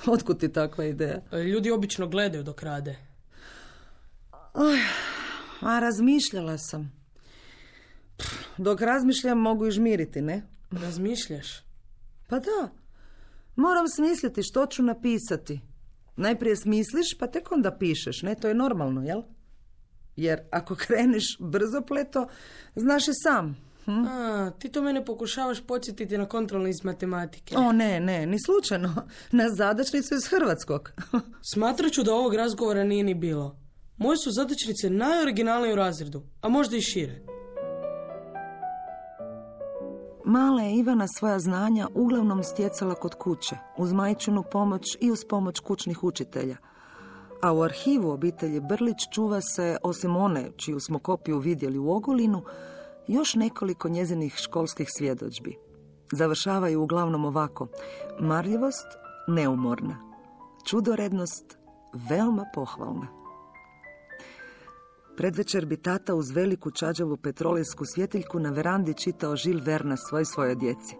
otkud 0.06 0.40
ti 0.40 0.52
takva 0.52 0.84
ideja? 0.84 1.20
E, 1.32 1.38
ljudi 1.38 1.70
obično 1.70 2.08
gledaju 2.08 2.42
dok 2.42 2.62
rade. 2.62 2.96
Oj, 4.54 4.78
a 5.60 5.78
razmišljala 5.78 6.58
sam. 6.58 6.92
Dok 8.56 8.80
razmišljam 8.80 9.38
mogu 9.38 9.66
i 9.66 9.70
žmiriti, 9.70 10.20
ne? 10.20 10.42
Razmišljaš? 10.70 11.64
Pa 12.26 12.38
da. 12.38 12.70
Moram 13.56 13.88
smisliti 13.88 14.42
što 14.42 14.66
ću 14.66 14.82
napisati. 14.82 15.60
Najprije 16.16 16.56
smisliš, 16.56 17.18
pa 17.18 17.26
tek 17.26 17.52
onda 17.52 17.76
pišeš, 17.78 18.22
ne? 18.22 18.34
To 18.34 18.48
je 18.48 18.54
normalno, 18.54 19.02
jel? 19.02 19.22
Jer 20.16 20.40
ako 20.50 20.74
kreneš 20.86 21.36
brzo 21.38 21.80
pleto, 21.80 22.28
znaš 22.74 23.08
i 23.08 23.14
sam. 23.14 23.66
Hm? 23.84 24.04
A, 24.08 24.50
ti 24.58 24.68
to 24.68 24.82
mene 24.82 25.04
pokušavaš 25.04 25.66
podsjetiti 25.66 26.18
na 26.18 26.26
kontrolni 26.28 26.70
iz 26.70 26.84
matematike. 26.84 27.56
O, 27.56 27.72
ne, 27.72 28.00
ne, 28.00 28.26
ni 28.26 28.36
slučajno. 28.44 28.94
Na 29.32 29.50
zadačnicu 29.50 30.14
iz 30.14 30.26
Hrvatskog. 30.30 30.92
Smatrat 31.52 31.92
ću 31.92 32.02
da 32.02 32.14
ovog 32.14 32.34
razgovora 32.34 32.84
nije 32.84 33.04
ni 33.04 33.14
bilo. 33.14 33.58
Moje 33.96 34.16
su 34.16 34.30
zadačnice 34.30 34.90
najoriginalnije 34.90 35.72
u 35.72 35.76
razredu, 35.76 36.22
a 36.40 36.48
možda 36.48 36.76
i 36.76 36.80
šire. 36.80 37.35
Mala 40.28 40.62
je 40.62 40.76
Ivana 40.76 41.06
svoja 41.08 41.38
znanja 41.38 41.88
uglavnom 41.94 42.42
stjecala 42.42 42.94
kod 42.94 43.14
kuće, 43.14 43.56
uz 43.76 43.92
majčinu 43.92 44.44
pomoć 44.52 44.96
i 45.00 45.10
uz 45.10 45.24
pomoć 45.28 45.60
kućnih 45.60 46.04
učitelja. 46.04 46.56
A 47.42 47.52
u 47.52 47.62
arhivu 47.62 48.10
obitelji 48.10 48.60
Brlić 48.60 48.96
čuva 49.12 49.40
se, 49.40 49.76
osim 49.82 50.16
one 50.16 50.50
čiju 50.56 50.80
smo 50.80 50.98
kopiju 50.98 51.38
vidjeli 51.38 51.78
u 51.78 51.90
Ogulinu, 51.90 52.42
još 53.06 53.34
nekoliko 53.34 53.88
njezinih 53.88 54.34
školskih 54.36 54.88
svjedočbi. 54.96 55.56
Završavaju 56.12 56.82
uglavnom 56.82 57.24
ovako. 57.24 57.66
Marljivost 58.20 58.86
neumorna. 59.28 59.96
Čudorednost 60.64 61.58
veoma 62.10 62.44
pohvalna. 62.54 63.25
Predvečer 65.16 65.66
bi 65.66 65.76
tata 65.76 66.14
uz 66.14 66.30
veliku 66.30 66.70
čađavu 66.70 67.16
petrolejsku 67.16 67.84
svjetiljku 67.84 68.40
na 68.40 68.50
verandi 68.50 68.94
čitao 68.94 69.36
Žil 69.36 69.60
Verna 69.64 69.96
svoj 69.96 70.24
svojoj 70.24 70.54
djeci. 70.54 70.96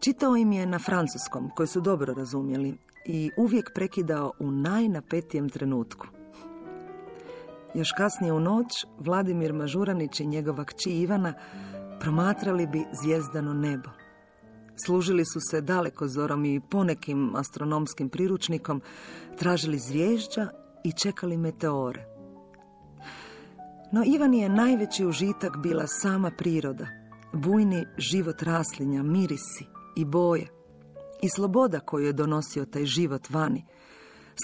Čitao 0.00 0.36
im 0.36 0.52
je 0.52 0.66
na 0.66 0.78
francuskom, 0.78 1.50
koji 1.56 1.66
su 1.66 1.80
dobro 1.80 2.14
razumjeli, 2.14 2.74
i 3.06 3.30
uvijek 3.36 3.70
prekidao 3.74 4.32
u 4.38 4.50
najnapetijem 4.50 5.48
trenutku. 5.48 6.06
Još 7.74 7.88
kasnije 7.96 8.32
u 8.32 8.40
noć 8.40 8.66
Vladimir 8.98 9.52
Mažuranić 9.52 10.20
i 10.20 10.26
njegova 10.26 10.64
kći 10.64 10.90
Ivana 10.90 11.34
promatrali 12.00 12.66
bi 12.66 12.84
zvijezdano 13.02 13.54
nebo. 13.54 13.90
Služili 14.84 15.24
su 15.24 15.40
se 15.50 15.60
daleko 15.60 16.08
zorom 16.08 16.44
i 16.44 16.60
ponekim 16.70 17.36
astronomskim 17.36 18.08
priručnikom, 18.08 18.82
tražili 19.38 19.78
zvježđa 19.78 20.48
i 20.84 20.92
čekali 20.92 21.36
meteore. 21.36 22.09
No 23.92 24.02
Ivan 24.06 24.34
je 24.34 24.48
najveći 24.48 25.06
užitak 25.06 25.56
bila 25.56 25.86
sama 25.86 26.30
priroda, 26.38 26.86
bujni 27.32 27.86
život 27.98 28.42
raslinja, 28.42 29.02
mirisi 29.02 29.64
i 29.96 30.04
boje 30.04 30.46
i 31.22 31.28
sloboda 31.28 31.80
koju 31.80 32.06
je 32.06 32.12
donosio 32.12 32.64
taj 32.64 32.84
život 32.84 33.30
vani, 33.30 33.64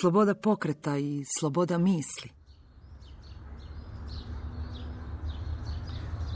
sloboda 0.00 0.34
pokreta 0.34 0.98
i 0.98 1.24
sloboda 1.38 1.78
misli. 1.78 2.30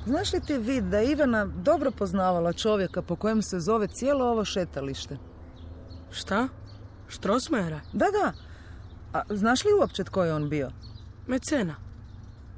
Znaš 0.06 0.32
li 0.32 0.40
ti 0.40 0.58
vid 0.58 0.84
da 0.84 0.98
je 0.98 1.12
Ivana 1.12 1.44
dobro 1.44 1.90
poznavala 1.90 2.52
čovjeka 2.52 3.02
po 3.02 3.16
kojem 3.16 3.42
se 3.42 3.60
zove 3.60 3.86
cijelo 3.86 4.24
ovo 4.24 4.44
šetalište? 4.44 5.18
Šta? 6.10 6.48
Štrosmajera? 7.08 7.80
Da, 7.92 8.06
da. 8.22 8.32
A 9.12 9.22
znaš 9.30 9.64
li 9.64 9.70
uopće 9.80 10.04
tko 10.04 10.24
je 10.24 10.34
on 10.34 10.48
bio? 10.48 10.70
Mecena. 11.26 11.89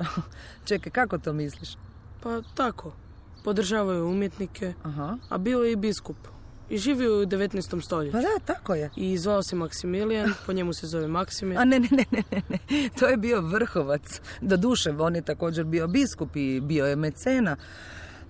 Čekaj, 0.68 0.92
kako 0.92 1.18
to 1.18 1.32
misliš? 1.32 1.68
Pa 2.20 2.42
tako. 2.54 2.92
Podržavaju 3.44 4.06
umjetnike, 4.06 4.74
Aha. 4.82 5.16
a 5.28 5.38
bio 5.38 5.58
je 5.58 5.72
i 5.72 5.76
biskup. 5.76 6.16
I 6.70 6.78
živio 6.78 7.18
u 7.18 7.26
19. 7.26 7.84
stoljeću. 7.84 8.12
Pa 8.12 8.20
da, 8.20 8.44
tako 8.44 8.74
je. 8.74 8.90
I 8.96 9.18
zvao 9.18 9.42
se 9.42 9.56
Maksimilijan, 9.56 10.32
po 10.46 10.52
njemu 10.52 10.72
se 10.72 10.86
zove 10.86 11.08
Maksimir. 11.08 11.58
A 11.60 11.64
ne, 11.64 11.80
ne, 11.80 11.88
ne, 11.90 12.04
ne, 12.10 12.42
ne. 12.48 12.58
To 12.98 13.06
je 13.06 13.16
bio 13.16 13.40
vrhovac. 13.40 14.20
Do 14.40 14.56
duše, 14.56 14.90
on 14.98 15.16
je 15.16 15.22
također 15.22 15.64
bio 15.64 15.86
biskup 15.86 16.36
i 16.36 16.60
bio 16.60 16.86
je 16.86 16.96
mecena. 16.96 17.56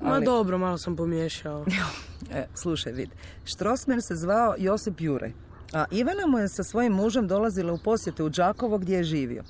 Ma 0.01 0.21
dobro, 0.21 0.59
malo 0.59 0.79
sam 0.79 0.97
pomiješao. 0.97 1.67
e, 2.35 2.47
slušaj, 2.55 2.93
vid. 2.93 3.11
Štrosmer 3.45 4.03
se 4.03 4.15
zvao 4.15 4.55
Josip 4.59 5.01
Juraj. 5.01 5.33
A 5.73 5.85
Ivana 5.91 6.27
mu 6.27 6.39
je 6.39 6.49
sa 6.49 6.63
svojim 6.63 6.93
mužem 6.93 7.29
dolazila 7.29 7.73
u 7.73 7.79
posjete 7.79 8.23
u 8.23 8.29
Đakovo 8.29 8.79
gdje 8.79 8.97
je 8.97 9.05
živio. 9.05 9.43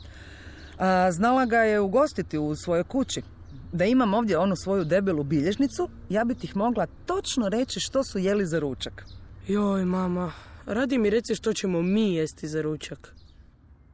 A, 0.78 1.12
znala 1.12 1.46
ga 1.46 1.56
je 1.56 1.80
ugostiti 1.80 2.38
u 2.38 2.56
svojoj 2.56 2.84
kući. 2.84 3.22
Da 3.72 3.84
imam 3.84 4.14
ovdje 4.14 4.38
onu 4.38 4.56
svoju 4.56 4.84
debelu 4.84 5.24
bilježnicu, 5.24 5.88
ja 6.08 6.24
bi 6.24 6.34
ti 6.34 6.50
mogla 6.54 6.86
točno 7.06 7.48
reći 7.48 7.80
što 7.80 8.04
su 8.04 8.18
jeli 8.18 8.46
za 8.46 8.58
ručak. 8.58 9.04
Joj, 9.48 9.84
mama, 9.84 10.32
radi 10.66 10.98
mi 10.98 11.10
reci 11.10 11.34
što 11.34 11.52
ćemo 11.52 11.82
mi 11.82 12.14
jesti 12.14 12.48
za 12.48 12.62
ručak. 12.62 13.14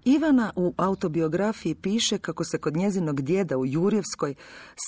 Ivana 0.05 0.53
u 0.57 0.75
autobiografiji 0.77 1.75
piše 1.75 2.19
kako 2.19 2.45
se 2.45 2.59
kod 2.59 2.77
njezinog 2.77 3.21
djeda 3.21 3.59
u 3.59 3.67
Jurjevskoj 3.67 4.35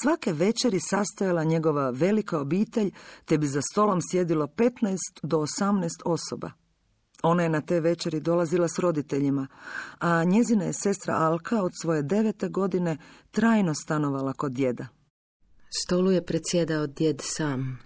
svake 0.03 0.33
večeri 0.33 0.81
sastojala 0.81 1.45
njegova 1.45 1.91
velika 1.91 2.41
obitelj, 2.41 2.91
te 3.25 3.39
bi 3.39 3.47
za 3.47 3.61
stolom 3.73 4.01
sjedilo 4.11 4.47
15 4.47 4.97
do 5.23 5.37
18 5.39 5.89
osoba. 6.05 6.60
Ona 7.23 7.43
je 7.43 7.49
na 7.49 7.61
te 7.61 7.81
večeri 7.81 8.21
dolazila 8.21 8.69
s 8.69 8.79
roditeljima, 8.79 9.47
a 9.99 10.25
njezina 10.25 10.65
je 10.65 10.73
sestra 10.73 11.15
Alka 11.15 11.63
od 11.63 11.73
svoje 11.83 12.03
devete 12.03 12.49
godine 12.49 12.97
trajno 13.31 13.75
stanovala 13.75 14.33
kod 14.33 14.53
djeda. 14.53 14.87
Stolu 15.83 16.11
je 16.11 16.27
predsjedao 16.27 16.87
djed 16.87 17.21
sam. 17.23 17.79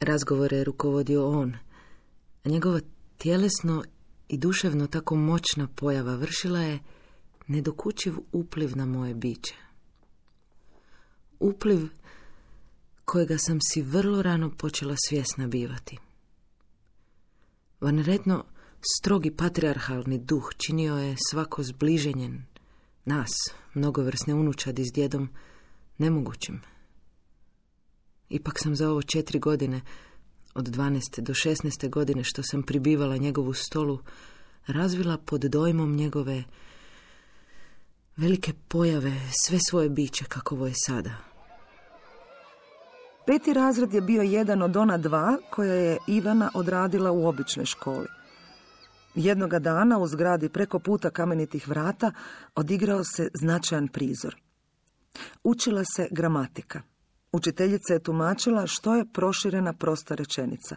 Razgovore 0.00 0.56
je 0.56 0.64
rukovodio 0.64 1.28
on, 1.28 1.56
a 2.44 2.48
njegova 2.48 2.80
tjelesno 3.18 3.84
i 4.28 4.38
duševno 4.38 4.86
tako 4.86 5.16
moćna 5.16 5.68
pojava 5.76 6.14
vršila 6.14 6.60
je 6.60 6.78
nedokučiv 7.46 8.14
upliv 8.32 8.76
na 8.76 8.86
moje 8.86 9.14
biće. 9.14 9.54
Upliv 11.40 11.88
kojega 13.04 13.38
sam 13.38 13.58
si 13.60 13.82
vrlo 13.82 14.22
rano 14.22 14.50
počela 14.58 14.94
svjesna 15.08 15.46
bivati. 15.46 15.98
Vanredno 17.80 18.44
strogi 18.80 19.30
patriarhalni 19.30 20.18
duh 20.18 20.50
činio 20.56 20.96
je 20.96 21.16
svako 21.30 21.62
zbliženjen 21.62 22.44
nas, 23.04 23.30
mnogovrsne 23.74 24.34
unučadi 24.34 24.84
s 24.84 24.92
djedom, 24.92 25.28
nemogućim. 25.98 26.62
Ipak 28.28 28.58
sam 28.58 28.76
za 28.76 28.90
ovo 28.90 29.02
četiri 29.02 29.38
godine, 29.38 29.80
od 30.54 30.68
12. 30.68 31.20
do 31.20 31.32
16. 31.32 31.90
godine 31.90 32.24
što 32.24 32.42
sam 32.42 32.62
pribivala 32.62 33.16
njegovu 33.16 33.54
stolu, 33.54 33.98
razvila 34.66 35.18
pod 35.18 35.40
dojmom 35.40 35.96
njegove 35.96 36.44
velike 38.16 38.52
pojave 38.68 39.12
sve 39.46 39.58
svoje 39.68 39.88
biće 39.88 40.24
kakovo 40.24 40.66
je 40.66 40.72
sada. 40.86 41.10
Peti 43.26 43.52
razred 43.52 43.94
je 43.94 44.00
bio 44.00 44.22
jedan 44.22 44.62
od 44.62 44.76
ona 44.76 44.98
dva 44.98 45.36
koja 45.50 45.74
je 45.74 45.98
Ivana 46.06 46.50
odradila 46.54 47.10
u 47.10 47.26
običnoj 47.26 47.66
školi. 47.66 48.19
Jednoga 49.14 49.58
dana 49.58 49.98
u 49.98 50.06
zgradi 50.06 50.48
preko 50.48 50.78
puta 50.78 51.10
kamenitih 51.10 51.68
vrata 51.68 52.12
odigrao 52.54 53.04
se 53.04 53.28
značajan 53.34 53.88
prizor. 53.88 54.36
Učila 55.44 55.84
se 55.84 56.08
gramatika. 56.10 56.82
Učiteljica 57.32 57.92
je 57.92 58.02
tumačila 58.02 58.66
što 58.66 58.94
je 58.94 59.04
proširena 59.12 59.72
prosta 59.72 60.14
rečenica. 60.14 60.76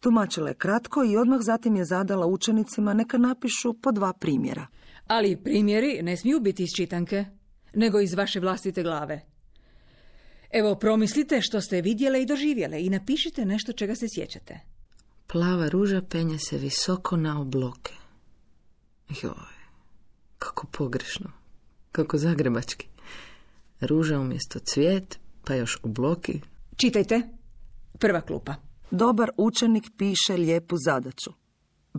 Tumačila 0.00 0.48
je 0.48 0.54
kratko 0.54 1.04
i 1.04 1.16
odmah 1.16 1.38
zatim 1.42 1.76
je 1.76 1.84
zadala 1.84 2.26
učenicima 2.26 2.94
neka 2.94 3.18
napišu 3.18 3.72
po 3.72 3.92
dva 3.92 4.12
primjera. 4.12 4.66
Ali 5.06 5.36
primjeri 5.44 6.02
ne 6.02 6.16
smiju 6.16 6.40
biti 6.40 6.62
iz 6.62 6.70
čitanke, 6.76 7.24
nego 7.74 8.00
iz 8.00 8.14
vaše 8.14 8.40
vlastite 8.40 8.82
glave. 8.82 9.20
Evo, 10.50 10.74
promislite 10.74 11.40
što 11.40 11.60
ste 11.60 11.80
vidjele 11.80 12.22
i 12.22 12.26
doživjele 12.26 12.82
i 12.82 12.90
napišite 12.90 13.44
nešto 13.44 13.72
čega 13.72 13.94
se 13.94 14.06
sjećate. 14.08 14.71
Plava 15.32 15.68
ruža 15.68 16.02
penje 16.02 16.38
se 16.38 16.58
visoko 16.58 17.16
na 17.16 17.40
obloke. 17.40 17.92
Joj, 19.22 19.54
kako 20.38 20.66
pogrešno, 20.66 21.30
kako 21.92 22.18
zagrebački. 22.18 22.88
Ruža 23.80 24.18
umjesto 24.18 24.58
cvijet, 24.58 25.18
pa 25.44 25.54
još 25.54 25.78
obloki. 25.82 26.40
Čitajte. 26.76 27.22
Prva 27.98 28.20
klupa. 28.20 28.54
Dobar 28.90 29.30
učenik 29.36 29.84
piše 29.96 30.36
lijepu 30.36 30.76
zadaću. 30.86 31.30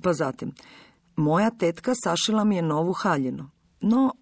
Pa 0.03 0.13
zatim, 0.13 0.51
moja 1.15 1.49
tetka 1.49 1.91
sašila 2.03 2.43
mi 2.43 2.55
je 2.55 2.61
novu 2.61 2.93
haljinu. 2.93 3.49
No, 3.81 4.15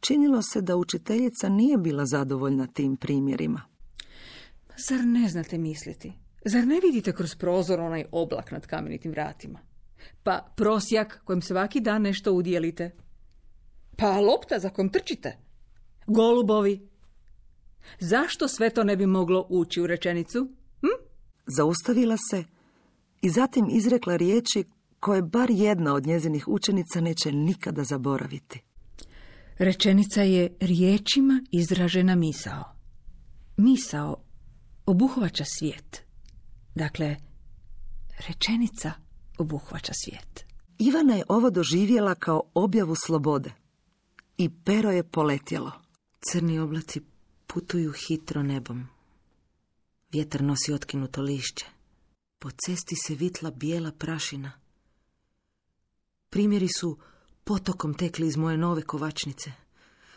činilo 0.00 0.42
se 0.42 0.60
da 0.60 0.76
učiteljica 0.76 1.48
nije 1.48 1.78
bila 1.78 2.06
zadovoljna 2.06 2.66
tim 2.66 2.96
primjerima. 2.96 3.62
Zar 4.88 5.04
ne 5.04 5.28
znate 5.28 5.58
misliti? 5.58 6.23
Zar 6.44 6.66
ne 6.66 6.80
vidite 6.80 7.12
kroz 7.12 7.34
prozor 7.34 7.80
onaj 7.80 8.04
oblak 8.12 8.50
nad 8.50 8.66
kamenitim 8.66 9.10
vratima? 9.10 9.58
Pa 10.22 10.52
prosjak 10.56 11.20
kojim 11.24 11.42
svaki 11.42 11.80
dan 11.80 12.02
nešto 12.02 12.32
udjelite? 12.32 12.90
Pa 13.96 14.20
lopta 14.20 14.58
za 14.58 14.70
kojom 14.70 14.88
trčite? 14.88 15.36
Golubovi? 16.06 16.88
Zašto 18.00 18.48
sve 18.48 18.70
to 18.70 18.84
ne 18.84 18.96
bi 18.96 19.06
moglo 19.06 19.46
ući 19.48 19.80
u 19.80 19.86
rečenicu? 19.86 20.48
Hm? 20.80 21.04
Zaustavila 21.46 22.16
se 22.30 22.44
i 23.22 23.30
zatim 23.30 23.66
izrekla 23.70 24.16
riječi 24.16 24.64
koje 25.00 25.22
bar 25.22 25.50
jedna 25.50 25.94
od 25.94 26.06
njezinih 26.06 26.48
učenica 26.48 27.00
neće 27.00 27.32
nikada 27.32 27.84
zaboraviti. 27.84 28.62
Rečenica 29.58 30.22
je 30.22 30.56
riječima 30.60 31.44
izražena 31.50 32.14
misao. 32.14 32.64
Misao 33.56 34.16
obuhvaća 34.86 35.44
svijet. 35.44 36.03
Dakle, 36.74 37.16
rečenica 38.28 38.92
obuhvaća 39.38 39.92
svijet. 40.04 40.44
Ivana 40.78 41.14
je 41.14 41.24
ovo 41.28 41.50
doživjela 41.50 42.14
kao 42.14 42.42
objavu 42.54 42.94
slobode. 43.06 43.52
I 44.38 44.50
pero 44.64 44.90
je 44.90 45.02
poletjelo. 45.02 45.72
Crni 46.30 46.58
oblaci 46.58 47.00
putuju 47.46 47.92
hitro 47.92 48.42
nebom. 48.42 48.86
Vjetar 50.12 50.42
nosi 50.42 50.72
otkinuto 50.72 51.22
lišće. 51.22 51.66
Po 52.38 52.50
cesti 52.50 52.94
se 52.96 53.14
vitla 53.14 53.50
bijela 53.50 53.92
prašina. 53.92 54.52
Primjeri 56.30 56.68
su 56.80 56.98
potokom 57.44 57.94
tekli 57.94 58.26
iz 58.26 58.36
moje 58.36 58.58
nove 58.58 58.82
kovačnice. 58.82 59.52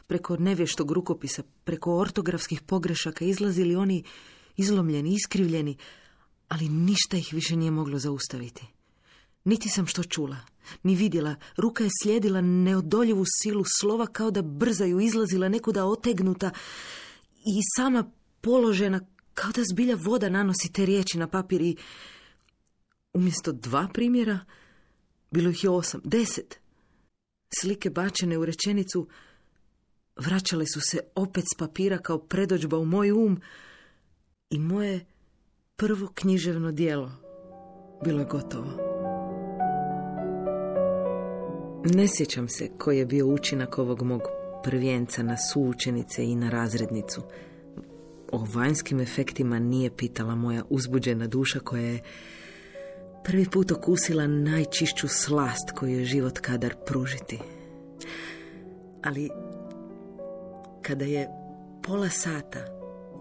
Preko 0.07 0.37
nevještog 0.37 0.91
rukopisa, 0.91 1.43
preko 1.63 1.97
ortografskih 1.97 2.61
pogrešaka 2.61 3.25
izlazili 3.25 3.75
oni 3.75 4.03
izlomljeni, 4.55 5.13
iskrivljeni, 5.13 5.77
ali 6.47 6.69
ništa 6.69 7.17
ih 7.17 7.29
više 7.31 7.55
nije 7.55 7.71
moglo 7.71 7.99
zaustaviti. 7.99 8.65
Niti 9.43 9.69
sam 9.69 9.87
što 9.87 10.03
čula, 10.03 10.37
ni 10.83 10.95
vidjela, 10.95 11.35
ruka 11.57 11.83
je 11.83 11.89
slijedila 12.01 12.41
neodoljivu 12.41 13.23
silu 13.41 13.63
slova 13.79 14.07
kao 14.07 14.31
da 14.31 14.41
brzaju 14.41 14.99
izlazila 14.99 15.49
nekuda 15.49 15.85
otegnuta 15.85 16.51
i 17.33 17.61
sama 17.77 18.11
položena 18.41 19.01
kao 19.33 19.51
da 19.51 19.61
zbilja 19.73 19.97
voda 19.99 20.29
nanosi 20.29 20.73
te 20.73 20.85
riječi 20.85 21.17
na 21.17 21.27
papir 21.27 21.61
i 21.61 21.75
umjesto 23.13 23.51
dva 23.51 23.87
primjera 23.93 24.39
bilo 25.31 25.49
ih 25.49 25.63
je 25.63 25.69
osam, 25.69 26.01
deset. 26.03 26.59
Slike 27.61 27.89
bačene 27.89 28.37
u 28.37 28.45
rečenicu 28.45 29.07
vraćale 30.15 30.65
su 30.73 30.79
se 30.81 30.99
opet 31.15 31.45
s 31.53 31.57
papira 31.57 31.97
kao 31.97 32.19
predođba 32.19 32.77
u 32.77 32.85
moj 32.85 33.11
um 33.11 33.41
i 34.49 34.59
moje 34.59 35.05
prvo 35.79 36.07
književno 36.13 36.71
dijelo 36.71 37.11
bilo 38.03 38.19
je 38.19 38.25
gotovo. 38.25 38.71
Ne 41.85 42.07
sjećam 42.07 42.47
se 42.47 42.69
koji 42.77 42.97
je 42.97 43.05
bio 43.05 43.27
učinak 43.27 43.77
ovog 43.77 44.01
mog 44.01 44.21
prvijenca 44.63 45.23
na 45.23 45.37
suučenice 45.37 46.25
i 46.25 46.35
na 46.35 46.49
razrednicu. 46.49 47.21
O 48.31 48.45
vanjskim 48.53 48.99
efektima 48.99 49.59
nije 49.59 49.95
pitala 49.95 50.35
moja 50.35 50.63
uzbuđena 50.69 51.27
duša 51.27 51.59
koja 51.59 51.83
je 51.83 51.99
prvi 53.23 53.45
put 53.45 53.71
okusila 53.71 54.27
najčišću 54.27 55.07
slast 55.07 55.71
koju 55.75 55.99
je 55.99 56.05
život 56.05 56.39
kadar 56.39 56.75
pružiti. 56.85 57.39
Ali 59.03 59.29
kada 60.81 61.05
je 61.05 61.27
pola 61.83 62.09
sata 62.09 62.76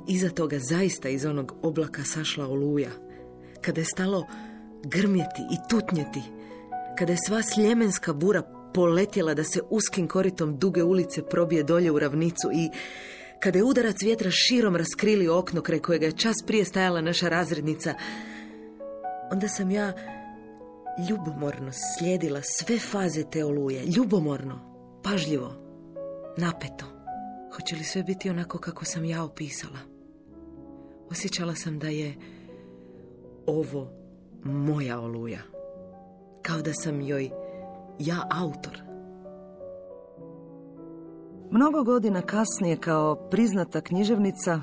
iza 0.08 0.30
toga 0.30 0.58
zaista 0.58 1.08
iz 1.08 1.24
onog 1.24 1.54
oblaka 1.62 2.04
sašla 2.04 2.46
oluja, 2.46 2.90
kada 3.60 3.80
je 3.80 3.84
stalo 3.84 4.26
grmjeti 4.84 5.42
i 5.52 5.56
tutnjeti, 5.70 6.22
kada 6.98 7.12
je 7.12 7.18
sva 7.26 7.42
sljemenska 7.54 8.12
bura 8.12 8.42
poletjela 8.74 9.34
da 9.34 9.44
se 9.44 9.60
uskim 9.70 10.08
koritom 10.08 10.58
duge 10.58 10.82
ulice 10.82 11.22
probije 11.22 11.62
dolje 11.62 11.90
u 11.90 11.98
ravnicu 11.98 12.50
i 12.52 12.70
kada 13.40 13.58
je 13.58 13.64
udarac 13.64 14.02
vjetra 14.02 14.30
širom 14.30 14.76
raskrili 14.76 15.28
okno 15.28 15.60
kraj 15.60 15.78
kojega 15.78 16.06
je 16.06 16.12
čas 16.12 16.36
prije 16.46 16.64
stajala 16.64 17.00
naša 17.00 17.28
razrednica, 17.28 17.94
onda 19.32 19.48
sam 19.48 19.70
ja 19.70 19.92
ljubomorno 21.10 21.72
slijedila 21.72 22.40
sve 22.42 22.78
faze 22.78 23.24
te 23.30 23.44
oluje, 23.44 23.84
ljubomorno, 23.84 24.60
pažljivo, 25.02 25.54
napeto. 26.36 26.84
Hoće 27.54 27.76
li 27.76 27.84
sve 27.84 28.02
biti 28.02 28.30
onako 28.30 28.58
kako 28.58 28.84
sam 28.84 29.04
ja 29.04 29.24
opisala? 29.24 29.95
Osjećala 31.10 31.54
sam 31.54 31.78
da 31.78 31.88
je 31.88 32.14
ovo 33.46 33.88
moja 34.44 35.00
oluja. 35.00 35.40
Kao 36.42 36.62
da 36.62 36.72
sam 36.72 37.00
joj 37.00 37.30
ja 37.98 38.28
autor. 38.30 38.82
Mnogo 41.50 41.84
godina 41.84 42.22
kasnije 42.22 42.76
kao 42.76 43.28
priznata 43.30 43.80
književnica 43.80 44.60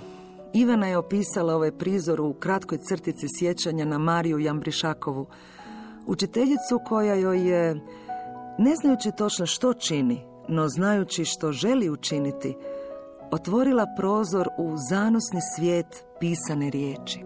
Ivana 0.53 0.87
je 0.87 0.97
opisala 0.97 1.55
ovaj 1.55 1.71
prizor 1.71 2.21
u 2.21 2.33
kratkoj 2.33 2.77
crtici 2.77 3.27
sjećanja 3.39 3.85
na 3.85 3.97
Mariju 3.97 4.39
Jambrišakovu, 4.39 5.25
učiteljicu 6.07 6.79
koja 6.85 7.15
joj 7.15 7.49
je, 7.49 7.73
ne 8.59 8.75
znajući 8.81 9.11
točno 9.17 9.45
što 9.45 9.73
čini, 9.73 10.25
no 10.47 10.67
znajući 10.67 11.25
što 11.25 11.51
želi 11.51 11.89
učiniti, 11.89 12.55
otvorila 13.33 13.85
prozor 13.97 14.47
u 14.57 14.73
zanosni 14.89 15.39
svijet 15.55 16.05
pisane 16.19 16.69
riječi. 16.69 17.19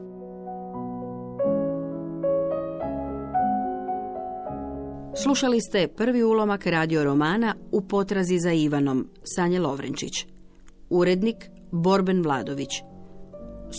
Slušali 5.24 5.62
ste 5.62 5.88
prvi 5.88 6.24
ulomak 6.24 6.66
radio 6.66 7.04
romana 7.04 7.56
U 7.72 7.82
potrazi 7.82 8.40
za 8.40 8.52
Ivanom, 8.52 9.10
Sanje 9.24 9.60
Lovrenčić. 9.60 10.26
Urednik 10.90 11.50
Borben 11.72 12.22
Vladović. 12.22 12.70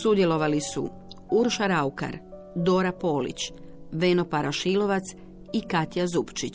Sudjelovali 0.02 0.60
su 0.60 0.88
Urša 1.30 1.66
Raukar, 1.66 2.18
Dora 2.54 2.92
Polić, 2.92 3.52
Veno 3.92 4.24
Parašilovac 4.24 5.04
i 5.52 5.60
Katja 5.60 6.06
Zupčić. 6.06 6.54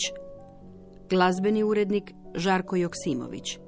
Glazbeni 1.10 1.64
urednik 1.64 2.12
Žarko 2.36 2.76
Joksimović. 2.76 3.60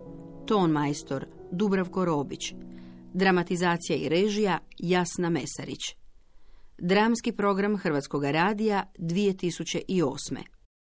Ton 0.46 0.72
majstor 0.72 1.35
Dubravko 1.56 2.06
Robić. 2.06 2.54
Dramatizacija 3.13 3.98
i 3.98 4.10
režija 4.10 4.60
Jasna 4.80 5.30
Mesarić. 5.30 5.82
Dramski 6.78 7.32
program 7.32 7.78
Hrvatskog 7.78 8.24
radija 8.24 8.84
2008. 8.98 10.55